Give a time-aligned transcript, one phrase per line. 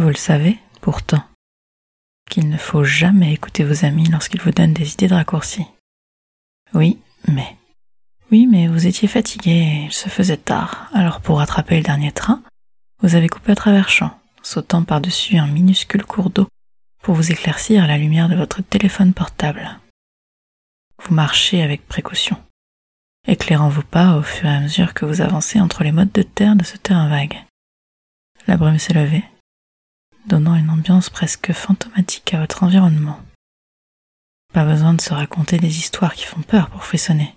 [0.00, 1.22] Vous le savez, pourtant,
[2.30, 5.66] qu'il ne faut jamais écouter vos amis lorsqu'ils vous donnent des idées de raccourcis.
[6.72, 7.58] Oui, mais.
[8.32, 12.12] Oui, mais vous étiez fatigué et il se faisait tard, alors pour rattraper le dernier
[12.12, 12.42] train,
[13.02, 16.48] vous avez coupé à travers champ, sautant par-dessus un minuscule cours d'eau
[17.02, 19.78] pour vous éclaircir à la lumière de votre téléphone portable.
[21.04, 22.42] Vous marchez avec précaution,
[23.28, 26.22] éclairant vos pas au fur et à mesure que vous avancez entre les modes de
[26.22, 27.44] terre de ce terrain vague.
[28.46, 29.24] La brume s'est levée,
[30.26, 33.20] donnant une ambiance presque fantomatique à votre environnement.
[34.52, 37.34] Pas besoin de se raconter des histoires qui font peur pour frissonner.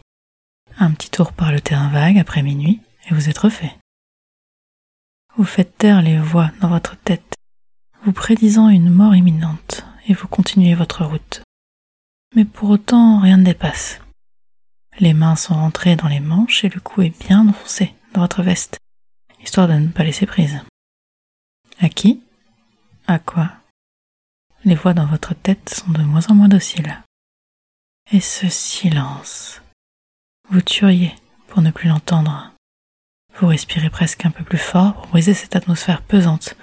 [0.77, 3.75] Un petit tour par le terrain vague après minuit et vous êtes refait.
[5.35, 7.35] Vous faites taire les voix dans votre tête,
[8.03, 11.41] vous prédisant une mort imminente, et vous continuez votre route.
[12.35, 13.99] Mais pour autant, rien ne dépasse.
[14.99, 18.43] Les mains sont rentrées dans les manches et le cou est bien enfoncé dans votre
[18.43, 18.77] veste,
[19.41, 20.61] histoire de ne pas laisser prise.
[21.79, 22.21] À qui?
[23.07, 23.51] À quoi
[24.63, 27.01] Les voix dans votre tête sont de moins en moins dociles.
[28.11, 29.61] Et ce silence.
[30.49, 31.13] Vous tueriez
[31.47, 32.53] pour ne plus l'entendre.
[33.35, 36.55] Vous respirez presque un peu plus fort pour briser cette atmosphère pesante,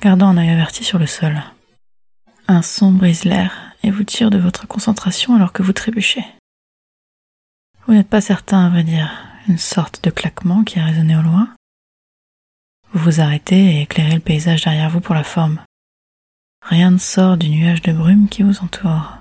[0.00, 1.42] gardant un œil averti sur le sol.
[2.46, 6.24] Un son brise l'air et vous tire de votre concentration alors que vous trébuchez.
[7.86, 9.10] Vous n'êtes pas certain, à vrai dire,
[9.48, 11.54] une sorte de claquement qui a résonné au loin.
[12.92, 15.60] Vous vous arrêtez et éclairez le paysage derrière vous pour la forme.
[16.62, 19.18] Rien ne sort du nuage de brume qui vous entoure.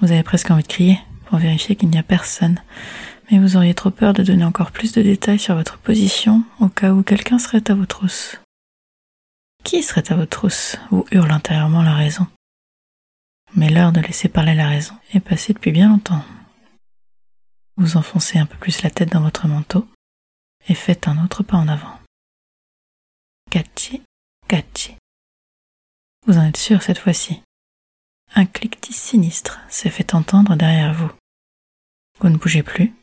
[0.00, 2.58] Vous avez presque envie de crier pour vérifier qu'il n'y a personne,
[3.30, 6.68] mais vous auriez trop peur de donner encore plus de détails sur votre position au
[6.68, 8.38] cas où quelqu'un serait à vos trousses.
[9.62, 12.26] Qui serait à vos trousses vous hurle intérieurement la raison.
[13.54, 16.24] Mais l'heure de laisser parler la raison est passée depuis bien longtemps.
[17.76, 19.86] Vous enfoncez un peu plus la tête dans votre manteau
[20.68, 22.00] et faites un autre pas en avant.
[23.50, 24.00] Gatti,
[24.48, 24.94] gatti.
[26.24, 27.42] Vous en êtes sûr cette fois-ci?
[28.36, 31.10] Un cliquetis sinistre s'est fait entendre derrière vous.
[32.20, 32.94] Vous ne bougez plus,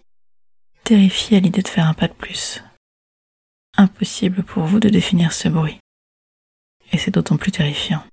[0.86, 2.64] terrifié à l'idée de faire un pas de plus.
[3.76, 5.80] Impossible pour vous de définir ce bruit.
[6.94, 8.06] Et c'est d'autant plus terrifiant.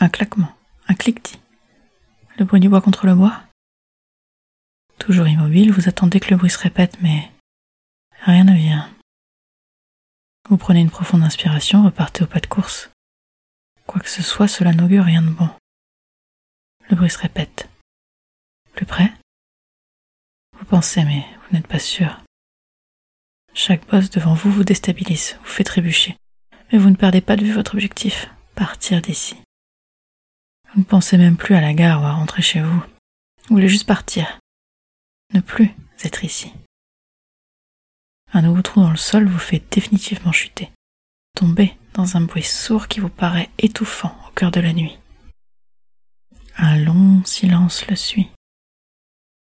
[0.00, 0.56] Un claquement,
[0.88, 1.38] un cliquetis.
[2.38, 3.42] Le bruit du bois contre le bois?
[4.98, 7.30] Toujours immobile, vous attendez que le bruit se répète, mais
[8.22, 8.93] rien ne vient.
[10.48, 12.90] Vous prenez une profonde inspiration, repartez au pas de course.
[13.86, 15.48] Quoi que ce soit, cela n'augure rien de bon.
[16.90, 17.68] Le bruit se répète.
[18.74, 19.12] Plus près
[20.58, 22.20] Vous pensez, mais vous n'êtes pas sûr.
[23.54, 26.16] Chaque bosse devant vous vous déstabilise, vous fait trébucher.
[26.72, 29.36] Mais vous ne perdez pas de vue votre objectif, partir d'ici.
[30.74, 32.80] Vous ne pensez même plus à la gare ou à rentrer chez vous.
[32.80, 34.40] Vous voulez juste partir.
[35.32, 35.70] Ne plus
[36.02, 36.52] être ici.
[38.36, 40.72] Un nouveau trou dans le sol vous fait définitivement chuter.
[41.36, 44.98] Tomber dans un bruit sourd qui vous paraît étouffant au cœur de la nuit.
[46.56, 48.28] Un long silence le suit.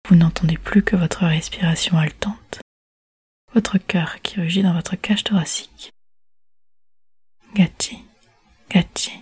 [0.08, 2.62] Vous n'entendez plus que votre respiration haletante,
[3.56, 5.92] votre cœur qui rugit dans votre cage thoracique.
[7.56, 7.98] Gatti,
[8.70, 9.14] gatti.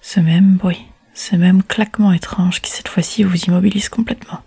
[0.00, 4.42] Ce même bruit, ce même claquement étrange qui cette fois-ci vous immobilise complètement.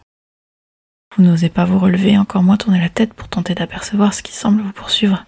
[1.16, 4.34] Vous n'osez pas vous relever, encore moins tourner la tête pour tenter d'apercevoir ce qui
[4.34, 5.26] semble vous poursuivre.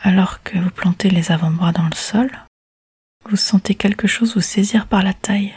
[0.00, 2.30] Alors que vous plantez les avant-bras dans le sol,
[3.28, 5.54] vous sentez quelque chose vous saisir par la taille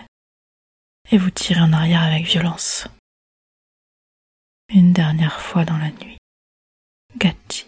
[1.12, 2.88] et vous tirer en arrière avec violence.
[4.70, 6.18] Une dernière fois dans la nuit.
[7.18, 7.68] Gatti.